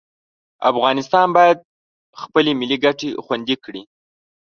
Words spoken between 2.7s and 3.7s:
ګټې خوندي